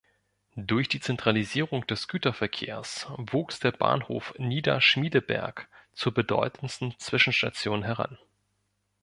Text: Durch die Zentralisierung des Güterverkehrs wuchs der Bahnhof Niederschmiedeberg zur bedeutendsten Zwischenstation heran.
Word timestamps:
Durch 0.55 0.89
die 0.89 0.99
Zentralisierung 0.99 1.85
des 1.85 2.07
Güterverkehrs 2.07 3.05
wuchs 3.17 3.59
der 3.59 3.71
Bahnhof 3.71 4.33
Niederschmiedeberg 4.39 5.69
zur 5.93 6.11
bedeutendsten 6.11 6.95
Zwischenstation 6.97 7.83
heran. 7.83 8.17